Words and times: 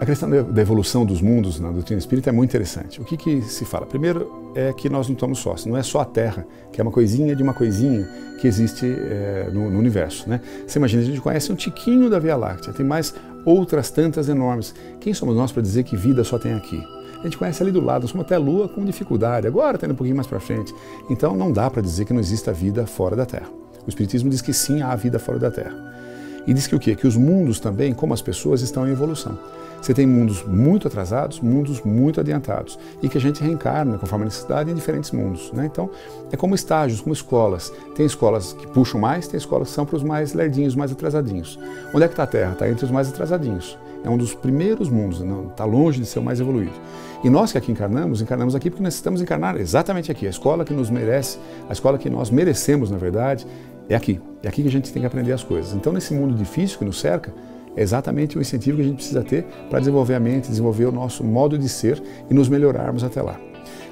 A 0.00 0.06
questão 0.06 0.30
da 0.30 0.62
evolução 0.62 1.04
dos 1.04 1.20
mundos 1.20 1.58
na 1.58 1.72
doutrina 1.72 1.98
espírita 1.98 2.30
é 2.30 2.32
muito 2.32 2.50
interessante. 2.50 3.00
O 3.00 3.04
que, 3.04 3.16
que 3.16 3.42
se 3.42 3.64
fala? 3.64 3.84
Primeiro 3.84 4.52
é 4.54 4.72
que 4.72 4.88
nós 4.88 5.08
não 5.08 5.14
estamos 5.14 5.40
sós, 5.40 5.66
não 5.66 5.76
é 5.76 5.82
só 5.82 6.00
a 6.00 6.04
Terra, 6.04 6.46
que 6.72 6.80
é 6.80 6.84
uma 6.84 6.92
coisinha 6.92 7.34
de 7.34 7.42
uma 7.42 7.52
coisinha 7.52 8.08
que 8.40 8.46
existe 8.46 8.86
é, 8.86 9.50
no, 9.52 9.68
no, 9.68 9.76
universo. 9.76 10.30
Né? 10.30 10.40
Você 10.64 10.78
imagina, 10.78 11.02
a 11.02 11.04
gente 11.04 11.20
conhece 11.20 11.50
um 11.50 11.56
tiquinho 11.56 12.08
da 12.08 12.20
Via 12.20 12.36
Láctea, 12.36 12.72
tem 12.72 12.86
mais 12.86 13.12
outras 13.44 13.90
tantas 13.90 14.28
enormes. 14.28 14.72
Quem 15.00 15.12
somos 15.12 15.34
nós 15.34 15.50
para 15.50 15.62
dizer 15.62 15.82
que 15.82 15.96
vida 15.96 16.22
só 16.22 16.38
tem 16.38 16.52
aqui? 16.52 16.80
A 17.18 17.24
gente 17.24 17.36
conhece 17.36 17.60
ali 17.60 17.72
do 17.72 17.80
lado, 17.80 18.02
nós 18.02 18.12
somos 18.12 18.24
até 18.24 18.36
a 18.36 18.38
Lua 18.38 18.68
com 18.68 18.84
dificuldade, 18.84 19.48
agora 19.48 19.76
está 19.76 19.84
indo 19.84 19.94
um 19.94 19.96
pouquinho 19.96 20.16
mais 20.16 20.28
para 20.28 20.38
frente. 20.38 20.72
Então 21.10 21.36
não 21.36 21.50
dá 21.50 21.68
para 21.68 21.82
dizer 21.82 22.04
que 22.04 22.12
não 22.12 22.20
exista 22.20 22.52
vida 22.52 22.86
fora 22.86 23.16
da 23.16 23.26
Terra. 23.26 23.48
O 23.84 23.88
Espiritismo 23.88 24.30
diz 24.30 24.40
que 24.40 24.52
sim, 24.52 24.80
há 24.80 24.94
vida 24.94 25.18
fora 25.18 25.40
da 25.40 25.50
Terra. 25.50 25.88
E 26.48 26.54
diz 26.54 26.66
que 26.66 26.74
o 26.74 26.78
quê? 26.78 26.96
Que 26.96 27.06
os 27.06 27.14
mundos 27.14 27.60
também, 27.60 27.92
como 27.92 28.14
as 28.14 28.22
pessoas, 28.22 28.62
estão 28.62 28.88
em 28.88 28.90
evolução. 28.90 29.38
Você 29.82 29.92
tem 29.92 30.06
mundos 30.06 30.42
muito 30.44 30.88
atrasados, 30.88 31.40
mundos 31.40 31.82
muito 31.82 32.20
adiantados, 32.20 32.78
e 33.02 33.08
que 33.08 33.18
a 33.18 33.20
gente 33.20 33.42
reencarna 33.42 33.98
conforme 33.98 34.24
a 34.24 34.28
necessidade 34.28 34.70
em 34.70 34.74
diferentes 34.74 35.10
mundos. 35.10 35.52
Né? 35.52 35.66
Então, 35.66 35.90
é 36.32 36.38
como 36.38 36.54
estágios, 36.54 37.02
como 37.02 37.12
escolas. 37.12 37.70
Tem 37.94 38.06
escolas 38.06 38.54
que 38.54 38.66
puxam 38.66 38.98
mais, 38.98 39.28
tem 39.28 39.36
escolas 39.36 39.68
que 39.68 39.74
são 39.74 39.84
para 39.84 39.96
os 39.96 40.02
mais 40.02 40.32
lerdinhos, 40.32 40.74
mais 40.74 40.90
atrasadinhos. 40.90 41.58
Onde 41.92 42.04
é 42.04 42.08
que 42.08 42.14
está 42.14 42.22
a 42.22 42.26
Terra? 42.26 42.52
Está 42.52 42.66
entre 42.66 42.86
os 42.86 42.90
mais 42.90 43.10
atrasadinhos. 43.10 43.76
É 44.02 44.08
um 44.08 44.16
dos 44.16 44.32
primeiros 44.34 44.88
mundos, 44.88 45.20
está 45.50 45.66
longe 45.66 46.00
de 46.00 46.06
ser 46.06 46.18
o 46.18 46.22
mais 46.22 46.40
evoluído. 46.40 46.72
E 47.22 47.28
nós 47.28 47.52
que 47.52 47.58
aqui 47.58 47.70
encarnamos, 47.70 48.22
encarnamos 48.22 48.54
aqui 48.54 48.70
porque 48.70 48.82
necessitamos 48.82 49.20
encarnar 49.20 49.60
exatamente 49.60 50.10
aqui. 50.10 50.26
A 50.26 50.30
escola 50.30 50.64
que 50.64 50.72
nos 50.72 50.88
merece, 50.88 51.38
a 51.68 51.72
escola 51.74 51.98
que 51.98 52.08
nós 52.08 52.30
merecemos, 52.30 52.90
na 52.90 52.96
verdade, 52.96 53.46
é 53.88 53.94
aqui. 53.94 54.20
É 54.42 54.48
aqui 54.48 54.62
que 54.62 54.68
a 54.68 54.70
gente 54.70 54.92
tem 54.92 55.00
que 55.00 55.06
aprender 55.06 55.32
as 55.32 55.42
coisas. 55.42 55.74
Então, 55.74 55.92
nesse 55.92 56.14
mundo 56.14 56.34
difícil 56.34 56.78
que 56.78 56.84
nos 56.84 57.00
cerca, 57.00 57.32
é 57.76 57.82
exatamente 57.82 58.36
o 58.36 58.40
incentivo 58.40 58.76
que 58.76 58.82
a 58.82 58.86
gente 58.86 58.96
precisa 58.96 59.22
ter 59.22 59.44
para 59.70 59.78
desenvolver 59.78 60.14
a 60.14 60.20
mente, 60.20 60.48
desenvolver 60.48 60.86
o 60.86 60.92
nosso 60.92 61.24
modo 61.24 61.56
de 61.56 61.68
ser 61.68 62.02
e 62.30 62.34
nos 62.34 62.48
melhorarmos 62.48 63.04
até 63.04 63.22
lá. 63.22 63.38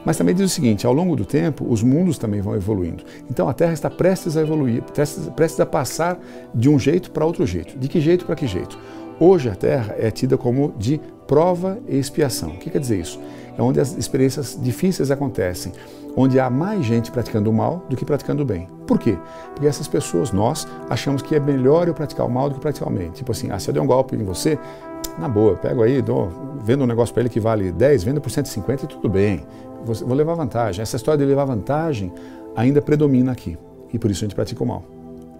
Mas 0.04 0.16
também 0.16 0.34
diz 0.34 0.44
o 0.44 0.48
seguinte: 0.48 0.86
ao 0.86 0.92
longo 0.92 1.16
do 1.16 1.24
tempo, 1.24 1.66
os 1.68 1.82
mundos 1.82 2.16
também 2.16 2.40
vão 2.40 2.54
evoluindo. 2.54 3.04
Então 3.30 3.48
a 3.48 3.52
Terra 3.52 3.72
está 3.72 3.90
prestes 3.90 4.36
a 4.36 4.40
evoluir, 4.40 4.82
prestes, 4.82 5.28
prestes 5.30 5.60
a 5.60 5.66
passar 5.66 6.18
de 6.54 6.68
um 6.68 6.78
jeito 6.78 7.10
para 7.10 7.24
outro 7.24 7.44
jeito. 7.44 7.76
De 7.78 7.88
que 7.88 8.00
jeito 8.00 8.24
para 8.24 8.36
que 8.36 8.46
jeito? 8.46 8.78
Hoje 9.18 9.48
a 9.48 9.54
Terra 9.54 9.96
é 9.98 10.10
tida 10.10 10.36
como 10.38 10.74
de 10.78 11.00
prova 11.26 11.78
e 11.88 11.98
expiação. 11.98 12.50
O 12.50 12.58
que 12.58 12.70
quer 12.70 12.78
dizer 12.78 13.00
isso? 13.00 13.18
É 13.58 13.62
onde 13.62 13.80
as 13.80 13.96
experiências 13.96 14.58
difíceis 14.60 15.10
acontecem, 15.10 15.72
onde 16.16 16.38
há 16.38 16.50
mais 16.50 16.84
gente 16.84 17.10
praticando 17.10 17.50
o 17.50 17.52
mal 17.52 17.84
do 17.88 17.96
que 17.96 18.04
praticando 18.04 18.42
o 18.42 18.46
bem. 18.46 18.68
Por 18.86 18.98
quê? 18.98 19.16
Porque 19.54 19.66
essas 19.66 19.88
pessoas, 19.88 20.30
nós, 20.30 20.66
achamos 20.90 21.22
que 21.22 21.34
é 21.34 21.40
melhor 21.40 21.88
eu 21.88 21.94
praticar 21.94 22.26
o 22.26 22.30
mal 22.30 22.48
do 22.48 22.56
que 22.56 22.60
praticar 22.60 22.88
o 22.88 22.92
bem. 22.92 23.10
Tipo 23.10 23.32
assim, 23.32 23.50
ah, 23.50 23.58
se 23.58 23.68
eu 23.68 23.74
der 23.74 23.80
um 23.80 23.86
golpe 23.86 24.14
em 24.14 24.22
você, 24.22 24.58
na 25.18 25.28
boa, 25.28 25.54
pego 25.56 25.82
aí, 25.82 26.02
dou, 26.02 26.30
vendo 26.62 26.84
um 26.84 26.86
negócio 26.86 27.12
para 27.14 27.22
ele 27.22 27.30
que 27.30 27.40
vale 27.40 27.72
10, 27.72 28.04
vendo 28.04 28.20
por 28.20 28.30
150 28.30 28.84
e 28.84 28.88
tudo 28.88 29.08
bem. 29.08 29.44
Vou 29.84 30.14
levar 30.14 30.34
vantagem. 30.34 30.82
Essa 30.82 30.96
história 30.96 31.18
de 31.18 31.24
levar 31.24 31.44
vantagem 31.44 32.12
ainda 32.54 32.82
predomina 32.82 33.32
aqui. 33.32 33.56
E 33.92 33.98
por 33.98 34.10
isso 34.10 34.24
a 34.24 34.26
gente 34.26 34.34
pratica 34.34 34.62
o 34.62 34.66
mal. 34.66 34.84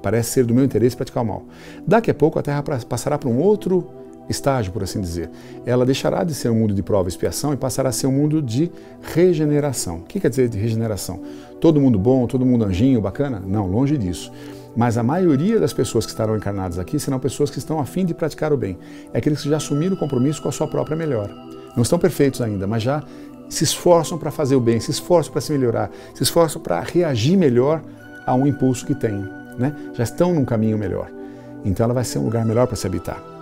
Parece 0.02 0.30
ser 0.30 0.44
do 0.44 0.54
meu 0.54 0.64
interesse 0.64 0.96
praticar 0.96 1.22
o 1.22 1.26
mal. 1.26 1.42
Daqui 1.86 2.10
a 2.10 2.14
pouco 2.14 2.38
a 2.38 2.42
Terra 2.42 2.62
passará 2.88 3.18
para 3.18 3.28
um 3.28 3.38
outro 3.38 3.86
estágio, 4.28 4.72
por 4.72 4.82
assim 4.82 5.00
dizer. 5.00 5.30
Ela 5.64 5.84
deixará 5.84 6.24
de 6.24 6.34
ser 6.34 6.48
um 6.50 6.54
mundo 6.54 6.74
de 6.74 6.82
prova 6.82 7.08
e 7.08 7.10
expiação 7.10 7.52
e 7.52 7.56
passará 7.56 7.88
a 7.90 7.92
ser 7.92 8.06
um 8.06 8.12
mundo 8.12 8.42
de 8.42 8.70
regeneração. 9.14 9.98
O 9.98 10.02
que 10.02 10.20
quer 10.20 10.30
dizer 10.30 10.48
de 10.48 10.58
regeneração? 10.58 11.20
Todo 11.60 11.80
mundo 11.80 11.98
bom, 11.98 12.26
todo 12.26 12.44
mundo 12.44 12.64
anjinho, 12.64 13.00
bacana? 13.00 13.42
Não, 13.44 13.66
longe 13.66 13.96
disso. 13.96 14.32
Mas 14.76 14.98
a 14.98 15.02
maioria 15.02 15.58
das 15.58 15.72
pessoas 15.72 16.04
que 16.04 16.12
estarão 16.12 16.36
encarnadas 16.36 16.78
aqui 16.78 17.00
serão 17.00 17.18
pessoas 17.18 17.48
que 17.48 17.58
estão 17.58 17.80
a 17.80 17.86
fim 17.86 18.04
de 18.04 18.12
praticar 18.12 18.52
o 18.52 18.56
bem. 18.56 18.78
É 19.12 19.18
aqueles 19.18 19.42
que 19.42 19.48
já 19.48 19.56
assumiram 19.56 19.94
o 19.94 19.98
compromisso 19.98 20.42
com 20.42 20.50
a 20.50 20.52
sua 20.52 20.68
própria 20.68 20.96
melhora. 20.96 21.34
Não 21.74 21.82
estão 21.82 21.98
perfeitos 21.98 22.42
ainda, 22.42 22.66
mas 22.66 22.82
já 22.82 23.02
se 23.48 23.64
esforçam 23.64 24.18
para 24.18 24.30
fazer 24.30 24.54
o 24.54 24.60
bem, 24.60 24.78
se 24.78 24.90
esforçam 24.90 25.32
para 25.32 25.40
se 25.40 25.52
melhorar, 25.52 25.90
se 26.14 26.22
esforçam 26.22 26.60
para 26.60 26.80
reagir 26.80 27.38
melhor 27.38 27.82
a 28.26 28.34
um 28.34 28.46
impulso 28.46 28.84
que 28.84 28.94
têm. 28.94 29.24
Né? 29.58 29.74
Já 29.94 30.04
estão 30.04 30.34
num 30.34 30.44
caminho 30.44 30.76
melhor. 30.76 31.10
Então 31.64 31.84
ela 31.84 31.94
vai 31.94 32.04
ser 32.04 32.18
um 32.18 32.24
lugar 32.24 32.44
melhor 32.44 32.66
para 32.66 32.76
se 32.76 32.86
habitar. 32.86 33.35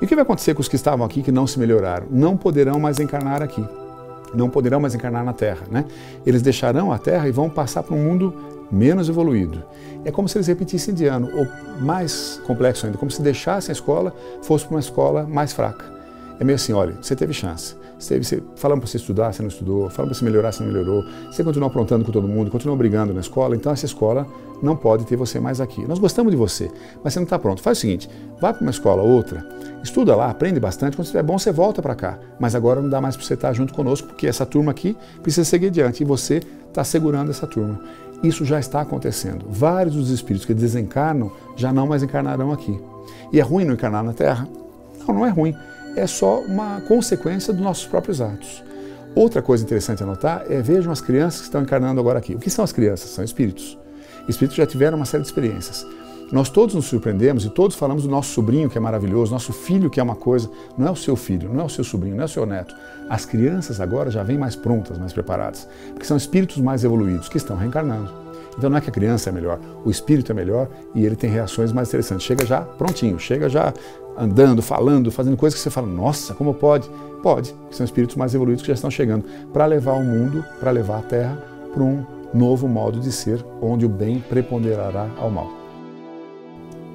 E 0.00 0.04
o 0.04 0.08
que 0.08 0.14
vai 0.14 0.22
acontecer 0.22 0.54
com 0.54 0.60
os 0.60 0.68
que 0.68 0.76
estavam 0.76 1.04
aqui 1.04 1.22
que 1.22 1.32
não 1.32 1.46
se 1.46 1.58
melhoraram? 1.58 2.06
Não 2.10 2.36
poderão 2.36 2.78
mais 2.78 3.00
encarnar 3.00 3.42
aqui. 3.42 3.64
Não 4.34 4.48
poderão 4.48 4.78
mais 4.78 4.94
encarnar 4.94 5.24
na 5.24 5.32
Terra. 5.32 5.66
Né? 5.70 5.84
Eles 6.24 6.42
deixarão 6.42 6.92
a 6.92 6.98
Terra 6.98 7.28
e 7.28 7.32
vão 7.32 7.50
passar 7.50 7.82
para 7.82 7.94
um 7.94 8.02
mundo 8.02 8.34
menos 8.70 9.08
evoluído. 9.08 9.62
É 10.04 10.10
como 10.10 10.28
se 10.28 10.36
eles 10.36 10.46
repetissem 10.46 10.94
de 10.94 11.06
ano, 11.06 11.28
ou 11.34 11.46
mais 11.80 12.40
complexo 12.46 12.86
ainda, 12.86 12.98
como 12.98 13.10
se 13.10 13.22
deixassem 13.22 13.72
a 13.72 13.74
escola, 13.74 14.14
fosse 14.42 14.64
para 14.64 14.74
uma 14.74 14.80
escola 14.80 15.24
mais 15.24 15.52
fraca. 15.52 15.84
É 16.38 16.44
meio 16.44 16.54
assim, 16.54 16.72
olha, 16.72 16.96
você 17.00 17.16
teve 17.16 17.32
chance. 17.32 17.74
Você, 17.98 18.22
você, 18.22 18.40
falamos 18.54 18.84
para 18.84 18.90
você 18.90 18.96
estudar, 18.98 19.32
você 19.32 19.42
não 19.42 19.48
estudou. 19.48 19.90
Falamos 19.90 20.16
para 20.16 20.18
você 20.20 20.24
melhorar, 20.24 20.52
você 20.52 20.62
não 20.62 20.70
melhorou. 20.70 21.04
Você 21.32 21.42
continuou 21.42 21.68
aprontando 21.68 22.04
com 22.04 22.12
todo 22.12 22.28
mundo, 22.28 22.48
continuou 22.48 22.78
brigando 22.78 23.12
na 23.12 23.20
escola. 23.20 23.56
Então 23.56 23.72
essa 23.72 23.86
escola 23.86 24.24
não 24.62 24.76
pode 24.76 25.04
ter 25.04 25.16
você 25.16 25.40
mais 25.40 25.60
aqui. 25.60 25.84
Nós 25.86 25.98
gostamos 25.98 26.30
de 26.30 26.36
você, 26.36 26.70
mas 27.02 27.12
você 27.12 27.18
não 27.18 27.24
está 27.24 27.38
pronto. 27.38 27.60
Faz 27.60 27.78
o 27.78 27.80
seguinte, 27.80 28.08
vá 28.40 28.52
para 28.52 28.62
uma 28.62 28.70
escola 28.70 29.02
outra, 29.02 29.44
estuda 29.82 30.14
lá, 30.14 30.30
aprende 30.30 30.58
bastante. 30.60 30.96
Quando 30.96 31.06
estiver 31.06 31.22
bom, 31.22 31.38
você 31.38 31.52
volta 31.52 31.80
para 31.80 31.94
cá. 31.94 32.18
Mas 32.38 32.54
agora 32.54 32.80
não 32.80 32.88
dá 32.88 33.00
mais 33.00 33.16
para 33.16 33.24
você 33.24 33.34
estar 33.34 33.52
junto 33.52 33.72
conosco, 33.72 34.08
porque 34.08 34.26
essa 34.26 34.44
turma 34.44 34.70
aqui 34.70 34.96
precisa 35.22 35.44
seguir 35.44 35.66
adiante. 35.66 36.02
E 36.02 36.06
você 36.06 36.42
está 36.68 36.84
segurando 36.84 37.30
essa 37.30 37.46
turma. 37.46 37.80
Isso 38.22 38.44
já 38.44 38.58
está 38.58 38.80
acontecendo. 38.80 39.46
Vários 39.48 39.94
dos 39.94 40.10
espíritos 40.10 40.46
que 40.46 40.54
desencarnam 40.54 41.32
já 41.56 41.72
não 41.72 41.86
mais 41.86 42.02
encarnarão 42.02 42.52
aqui. 42.52 42.78
E 43.32 43.38
é 43.38 43.42
ruim 43.42 43.64
não 43.64 43.74
encarnar 43.74 44.02
na 44.02 44.12
Terra? 44.12 44.48
Não, 45.06 45.14
não 45.14 45.26
é 45.26 45.30
ruim 45.30 45.54
é 45.98 46.06
só 46.06 46.40
uma 46.40 46.80
consequência 46.82 47.52
dos 47.52 47.62
nossos 47.62 47.86
próprios 47.86 48.20
atos. 48.20 48.62
Outra 49.14 49.42
coisa 49.42 49.64
interessante 49.64 50.02
a 50.02 50.06
notar 50.06 50.44
é 50.50 50.62
vejam 50.62 50.92
as 50.92 51.00
crianças 51.00 51.40
que 51.40 51.46
estão 51.46 51.62
encarnando 51.62 52.00
agora 52.00 52.18
aqui. 52.18 52.34
O 52.34 52.38
que 52.38 52.50
são 52.50 52.64
as 52.64 52.72
crianças? 52.72 53.10
São 53.10 53.24
espíritos. 53.24 53.76
Espíritos 54.28 54.56
já 54.56 54.66
tiveram 54.66 54.96
uma 54.96 55.06
série 55.06 55.22
de 55.22 55.28
experiências. 55.28 55.84
Nós 56.30 56.50
todos 56.50 56.74
nos 56.74 56.84
surpreendemos 56.84 57.46
e 57.46 57.48
todos 57.48 57.74
falamos 57.74 58.02
do 58.02 58.08
nosso 58.10 58.32
sobrinho 58.34 58.68
que 58.68 58.76
é 58.76 58.80
maravilhoso, 58.80 59.32
nosso 59.32 59.52
filho 59.52 59.88
que 59.88 59.98
é 59.98 60.02
uma 60.02 60.14
coisa. 60.14 60.50
Não 60.76 60.86
é 60.86 60.90
o 60.90 60.96
seu 60.96 61.16
filho, 61.16 61.50
não 61.52 61.62
é 61.62 61.64
o 61.64 61.68
seu 61.70 61.82
sobrinho, 61.82 62.16
não 62.16 62.22
é 62.22 62.26
o 62.26 62.28
seu 62.28 62.44
neto. 62.44 62.74
As 63.08 63.24
crianças 63.24 63.80
agora 63.80 64.10
já 64.10 64.22
vêm 64.22 64.36
mais 64.36 64.54
prontas, 64.54 64.98
mais 64.98 65.14
preparadas, 65.14 65.66
porque 65.90 66.04
são 66.04 66.16
espíritos 66.16 66.58
mais 66.58 66.84
evoluídos 66.84 67.30
que 67.30 67.38
estão 67.38 67.56
reencarnando. 67.56 68.12
Então 68.58 68.68
não 68.68 68.76
é 68.76 68.80
que 68.80 68.90
a 68.90 68.92
criança 68.92 69.30
é 69.30 69.32
melhor, 69.32 69.58
o 69.84 69.90
espírito 69.90 70.32
é 70.32 70.34
melhor 70.34 70.68
e 70.94 71.06
ele 71.06 71.16
tem 71.16 71.30
reações 71.30 71.72
mais 71.72 71.88
interessantes. 71.88 72.26
Chega 72.26 72.44
já 72.44 72.60
prontinho, 72.60 73.18
chega 73.18 73.48
já 73.48 73.72
andando, 74.18 74.60
falando, 74.60 75.10
fazendo 75.10 75.36
coisas 75.36 75.58
que 75.58 75.62
você 75.62 75.70
fala, 75.70 75.86
nossa, 75.86 76.34
como 76.34 76.52
pode? 76.52 76.90
Pode, 77.22 77.54
são 77.70 77.84
espíritos 77.84 78.16
mais 78.16 78.34
evoluídos 78.34 78.62
que 78.62 78.68
já 78.68 78.74
estão 78.74 78.90
chegando 78.90 79.24
para 79.52 79.64
levar 79.64 79.94
o 79.94 80.04
mundo, 80.04 80.44
para 80.60 80.70
levar 80.72 80.98
a 80.98 81.02
Terra 81.02 81.38
para 81.72 81.82
um 81.82 82.04
novo 82.34 82.68
modo 82.68 83.00
de 83.00 83.12
ser, 83.12 83.44
onde 83.62 83.86
o 83.86 83.88
bem 83.88 84.18
preponderará 84.18 85.08
ao 85.18 85.30
mal. 85.30 85.67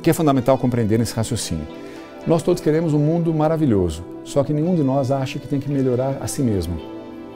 Que 0.04 0.10
é 0.10 0.14
fundamental 0.14 0.58
compreender 0.58 1.00
nesse 1.00 1.16
raciocínio? 1.16 1.66
Nós 2.28 2.44
todos 2.44 2.62
queremos 2.62 2.94
um 2.94 3.00
mundo 3.00 3.34
maravilhoso, 3.34 4.04
só 4.26 4.44
que 4.44 4.52
nenhum 4.52 4.76
de 4.76 4.84
nós 4.84 5.12
acha 5.12 5.40
que 5.40 5.48
tem 5.48 5.62
que 5.62 5.72
melhorar 5.72 6.18
a 6.20 6.28
si 6.28 6.42
mesmo. 6.42 6.78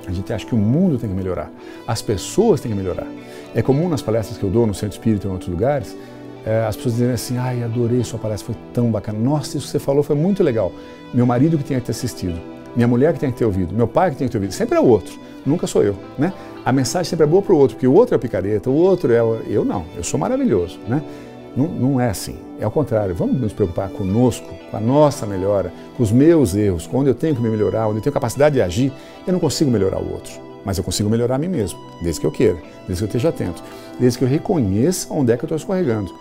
A 0.05 0.11
gente 0.11 0.33
acha 0.33 0.45
que 0.45 0.53
o 0.53 0.57
mundo 0.57 0.97
tem 0.97 1.09
que 1.09 1.15
melhorar, 1.15 1.49
as 1.87 2.01
pessoas 2.01 2.59
têm 2.59 2.69
que 2.69 2.77
melhorar. 2.77 3.07
É 3.55 3.61
comum 3.61 3.87
nas 3.87 4.01
palestras 4.01 4.37
que 4.37 4.43
eu 4.43 4.49
dou 4.49 4.67
no 4.67 4.73
Centro 4.73 4.97
Espírita 4.97 5.27
e 5.27 5.29
em 5.29 5.31
outros 5.31 5.49
lugares, 5.49 5.95
é, 6.45 6.65
as 6.65 6.75
pessoas 6.75 6.95
dizem 6.95 7.13
assim, 7.13 7.37
ai, 7.37 7.63
adorei 7.63 8.03
sua 8.03 8.19
palestra, 8.19 8.53
foi 8.53 8.61
tão 8.73 8.91
bacana. 8.91 9.17
Nossa, 9.17 9.57
isso 9.57 9.67
que 9.67 9.71
você 9.71 9.79
falou 9.79 10.03
foi 10.03 10.17
muito 10.17 10.43
legal. 10.43 10.73
Meu 11.13 11.25
marido 11.25 11.57
que 11.57 11.63
tinha 11.63 11.79
que 11.79 11.85
ter 11.85 11.93
assistido, 11.93 12.37
minha 12.75 12.87
mulher 12.87 13.13
que 13.13 13.19
tem 13.21 13.31
que 13.31 13.37
ter 13.37 13.45
ouvido, 13.45 13.73
meu 13.73 13.87
pai 13.87 14.11
que 14.11 14.17
tem 14.17 14.27
que 14.27 14.31
ter 14.33 14.39
ouvido. 14.39 14.51
Sempre 14.51 14.77
é 14.77 14.81
o 14.81 14.85
outro, 14.85 15.17
nunca 15.45 15.67
sou 15.67 15.83
eu, 15.83 15.95
né? 16.19 16.33
A 16.65 16.73
mensagem 16.73 17.09
sempre 17.09 17.23
é 17.23 17.27
boa 17.27 17.41
para 17.41 17.53
o 17.53 17.57
outro, 17.57 17.77
porque 17.77 17.87
o 17.87 17.93
outro 17.93 18.13
é 18.13 18.17
o 18.17 18.19
picareta, 18.19 18.69
o 18.69 18.75
outro 18.75 19.13
é 19.13 19.23
o... 19.23 19.35
Eu 19.47 19.63
não, 19.63 19.85
eu 19.95 20.03
sou 20.03 20.19
maravilhoso, 20.19 20.77
né? 20.85 21.01
Não, 21.57 21.67
não 21.67 21.99
é 21.99 22.09
assim. 22.09 22.37
É 22.59 22.63
ao 22.63 22.71
contrário. 22.71 23.15
Vamos 23.15 23.41
nos 23.41 23.51
preocupar 23.51 23.89
conosco, 23.89 24.47
com 24.69 24.77
a 24.77 24.79
nossa 24.79 25.25
melhora, 25.25 25.73
com 25.97 26.03
os 26.03 26.11
meus 26.11 26.55
erros, 26.55 26.85
com 26.85 26.99
onde 26.99 27.09
eu 27.09 27.15
tenho 27.15 27.35
que 27.35 27.41
me 27.41 27.49
melhorar, 27.49 27.87
onde 27.87 27.97
eu 27.97 28.03
tenho 28.03 28.13
capacidade 28.13 28.53
de 28.53 28.61
agir. 28.61 28.93
Eu 29.25 29.33
não 29.33 29.39
consigo 29.39 29.71
melhorar 29.71 29.97
o 29.97 30.11
outro, 30.11 30.33
mas 30.63 30.77
eu 30.77 30.83
consigo 30.83 31.09
melhorar 31.09 31.35
a 31.35 31.37
mim 31.39 31.47
mesmo, 31.47 31.79
desde 32.01 32.21
que 32.21 32.27
eu 32.27 32.31
queira, 32.31 32.57
desde 32.85 32.97
que 32.97 33.03
eu 33.03 33.07
esteja 33.07 33.29
atento, 33.29 33.63
desde 33.99 34.19
que 34.19 34.23
eu 34.23 34.29
reconheça 34.29 35.11
onde 35.11 35.31
é 35.31 35.37
que 35.37 35.43
eu 35.43 35.47
estou 35.47 35.57
escorregando. 35.57 36.13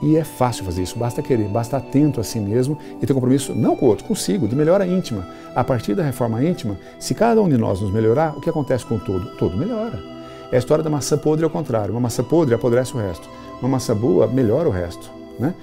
E 0.00 0.16
é 0.16 0.24
fácil 0.24 0.64
fazer 0.64 0.82
isso, 0.82 0.98
basta 0.98 1.20
querer, 1.20 1.48
basta 1.48 1.76
atento 1.76 2.20
a 2.20 2.24
si 2.24 2.38
mesmo 2.38 2.78
e 3.02 3.06
ter 3.06 3.12
compromisso 3.12 3.54
não 3.54 3.76
com 3.76 3.86
o 3.86 3.88
outro, 3.88 4.06
consigo, 4.06 4.46
de 4.46 4.54
melhora 4.54 4.86
íntima. 4.86 5.26
A 5.54 5.64
partir 5.64 5.94
da 5.94 6.04
reforma 6.04 6.42
íntima, 6.42 6.78
se 7.00 7.14
cada 7.14 7.42
um 7.42 7.48
de 7.48 7.58
nós 7.58 7.80
nos 7.80 7.92
melhorar, 7.92 8.36
o 8.36 8.40
que 8.40 8.48
acontece 8.48 8.86
com 8.86 8.94
o 8.94 9.00
todo? 9.00 9.36
Todo 9.36 9.56
melhora. 9.56 10.17
É 10.50 10.56
a 10.56 10.58
história 10.58 10.82
da 10.82 10.90
maçã 10.90 11.18
podre 11.18 11.44
ao 11.44 11.50
contrário. 11.50 11.92
Uma 11.92 12.00
maçã 12.00 12.24
podre 12.24 12.54
apodrece 12.54 12.94
o 12.94 12.98
resto. 12.98 13.28
Uma 13.60 13.68
maçã 13.68 13.94
boa 13.94 14.26
melhora 14.26 14.68
o 14.68 14.72
resto. 14.72 15.10
Né? 15.38 15.54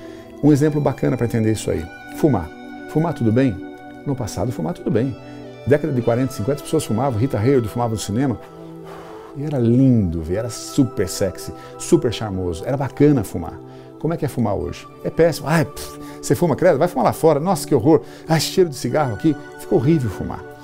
Um 0.43 0.51
exemplo 0.51 0.79
bacana 0.79 1.17
para 1.17 1.25
entender 1.25 1.51
isso 1.51 1.71
aí. 1.71 1.83
Fumar. 2.17 2.49
Fumar 2.89 3.13
tudo 3.13 3.31
bem? 3.31 3.55
No 4.05 4.15
passado, 4.15 4.51
fumar 4.51 4.73
tudo 4.73 4.91
bem. 4.91 5.15
Década 5.65 5.91
de 5.91 6.01
40, 6.01 6.33
50, 6.33 6.53
as 6.53 6.61
pessoas 6.61 6.85
fumavam. 6.85 7.19
Rita 7.19 7.39
Hayworth 7.39 7.67
fumava 7.67 7.93
no 7.93 7.99
cinema. 7.99 8.39
E 9.35 9.43
era 9.43 9.57
lindo 9.57 10.23
era 10.29 10.49
super 10.49 11.09
sexy, 11.09 11.51
super 11.77 12.13
charmoso. 12.13 12.63
Era 12.65 12.77
bacana 12.77 13.23
fumar. 13.23 13.59
Como 13.99 14.13
é 14.13 14.17
que 14.17 14.23
é 14.23 14.27
fumar 14.27 14.55
hoje? 14.55 14.87
É 15.03 15.09
péssimo. 15.09 15.47
Ai, 15.47 15.65
pff, 15.65 15.99
você 16.21 16.35
fuma, 16.35 16.55
credo? 16.55 16.77
Vai 16.77 16.87
fumar 16.87 17.05
lá 17.05 17.13
fora. 17.13 17.39
Nossa, 17.39 17.67
que 17.67 17.73
horror. 17.73 18.01
Ai, 18.29 18.39
cheiro 18.39 18.69
de 18.69 18.75
cigarro 18.75 19.15
aqui. 19.15 19.35
Ficou 19.59 19.79
horrível 19.79 20.09
fumar. 20.09 20.54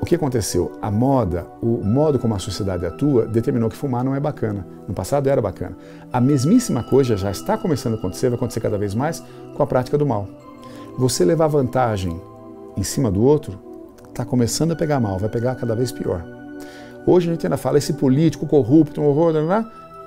O 0.00 0.06
que 0.06 0.14
aconteceu? 0.14 0.72
A 0.80 0.90
moda, 0.90 1.46
o 1.60 1.84
modo 1.84 2.18
como 2.18 2.34
a 2.34 2.38
sociedade 2.38 2.86
atua, 2.86 3.26
determinou 3.26 3.68
que 3.68 3.76
fumar 3.76 4.02
não 4.02 4.14
é 4.14 4.20
bacana. 4.20 4.66
No 4.88 4.94
passado 4.94 5.28
era 5.28 5.42
bacana. 5.42 5.76
A 6.10 6.20
mesmíssima 6.20 6.82
coisa 6.82 7.16
já 7.16 7.30
está 7.30 7.58
começando 7.58 7.94
a 7.94 7.96
acontecer, 7.96 8.30
vai 8.30 8.36
acontecer 8.36 8.60
cada 8.60 8.78
vez 8.78 8.94
mais 8.94 9.22
com 9.54 9.62
a 9.62 9.66
prática 9.66 9.98
do 9.98 10.06
mal. 10.06 10.26
Você 10.98 11.24
levar 11.24 11.48
vantagem 11.48 12.20
em 12.76 12.82
cima 12.82 13.10
do 13.10 13.22
outro, 13.22 13.58
está 14.08 14.24
começando 14.24 14.72
a 14.72 14.76
pegar 14.76 15.00
mal, 15.00 15.18
vai 15.18 15.28
pegar 15.28 15.54
cada 15.54 15.76
vez 15.76 15.92
pior. 15.92 16.24
Hoje 17.06 17.28
a 17.28 17.32
gente 17.32 17.46
ainda 17.46 17.56
fala, 17.56 17.78
esse 17.78 17.92
político 17.92 18.46
corrupto, 18.46 19.00
um 19.00 19.04
horror, 19.04 19.32
não, 19.32 19.46
não, 19.46 19.54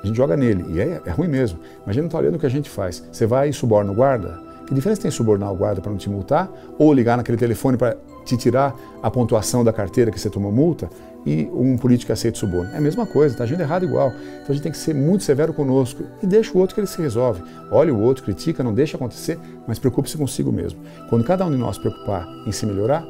a 0.03 0.07
gente 0.07 0.17
joga 0.17 0.35
nele. 0.35 0.65
E 0.69 0.79
é, 0.81 1.01
é 1.05 1.11
ruim 1.11 1.27
mesmo. 1.27 1.59
Imagina 1.83 2.09
tá 2.09 2.17
olhando 2.17 2.35
o 2.35 2.39
que 2.39 2.45
a 2.45 2.49
gente 2.49 2.69
faz. 2.69 3.03
Você 3.11 3.25
vai 3.25 3.49
e 3.49 3.53
suborna 3.53 3.91
o 3.91 3.95
guarda. 3.95 4.39
Que 4.67 4.73
diferença 4.73 5.01
tem 5.01 5.11
subornar 5.11 5.51
o 5.51 5.55
guarda 5.55 5.81
para 5.81 5.91
não 5.91 5.97
te 5.97 6.09
multar? 6.09 6.49
Ou 6.77 6.93
ligar 6.93 7.17
naquele 7.17 7.37
telefone 7.37 7.77
para 7.77 7.97
te 8.25 8.37
tirar 8.37 8.73
a 9.01 9.11
pontuação 9.11 9.63
da 9.63 9.73
carteira 9.73 10.11
que 10.11 10.19
você 10.19 10.29
tomou 10.29 10.51
multa 10.51 10.89
e 11.25 11.49
um 11.53 11.77
político 11.77 12.11
aceita 12.11 12.37
suborno? 12.37 12.71
É 12.73 12.77
a 12.77 12.81
mesma 12.81 13.05
coisa, 13.05 13.33
está 13.33 13.43
agindo 13.43 13.61
errado 13.61 13.83
igual. 13.83 14.09
Então 14.09 14.47
a 14.49 14.53
gente 14.53 14.63
tem 14.63 14.71
que 14.71 14.77
ser 14.77 14.93
muito 14.93 15.23
severo 15.23 15.53
conosco 15.53 16.03
e 16.21 16.27
deixa 16.27 16.53
o 16.53 16.59
outro 16.59 16.75
que 16.75 16.81
ele 16.81 16.87
se 16.87 17.01
resolve. 17.01 17.43
Olha 17.71 17.93
o 17.93 17.99
outro, 17.99 18.23
critica, 18.23 18.63
não 18.63 18.73
deixa 18.73 18.95
acontecer, 18.95 19.37
mas 19.67 19.79
preocupe-se 19.79 20.17
consigo 20.17 20.51
mesmo. 20.51 20.79
Quando 21.09 21.23
cada 21.23 21.45
um 21.45 21.51
de 21.51 21.57
nós 21.57 21.75
se 21.75 21.81
preocupar 21.81 22.27
em 22.45 22.51
se 22.51 22.65
melhorar, 22.65 23.05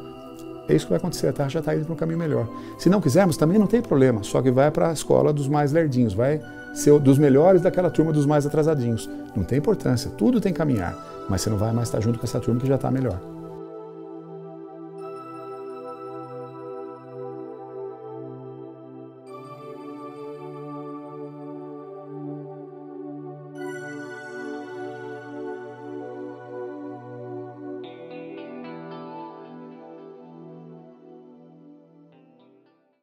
é 0.68 0.76
isso 0.76 0.86
que 0.86 0.92
vai 0.92 0.98
acontecer, 0.98 1.28
a 1.28 1.48
já 1.48 1.60
está 1.60 1.76
indo 1.76 1.86
para 1.86 1.94
um 1.94 1.98
caminho 1.98 2.18
melhor. 2.18 2.48
Se 2.78 2.90
não 2.90 3.02
quisermos, 3.02 3.36
também 3.36 3.60
não 3.60 3.68
tem 3.68 3.82
problema, 3.82 4.24
só 4.24 4.42
que 4.42 4.50
vai 4.50 4.72
para 4.72 4.90
a 4.90 4.94
escola 4.94 5.34
dos 5.34 5.48
mais 5.48 5.72
lerdinhos, 5.72 6.14
vai 6.14 6.42
ser 6.74 6.98
dos 7.00 7.18
melhores 7.18 7.62
daquela 7.62 7.90
turma 7.90 8.14
dos 8.14 8.26
mais 8.26 8.46
atrasadinhos. 8.46 9.10
Não 9.36 9.44
tem 9.44 9.58
importância, 9.58 10.10
tudo 10.12 10.40
tem 10.40 10.54
que 10.54 10.58
caminhar, 10.58 11.26
mas 11.30 11.42
você 11.42 11.50
não 11.50 11.58
vai 11.58 11.74
mais 11.74 11.88
estar 11.90 12.00
junto 12.00 12.18
com 12.18 12.26
essa 12.26 12.40
turma 12.40 12.62
que 12.62 12.68
já 12.68 12.76
está 12.76 12.90
melhor. 12.90 13.33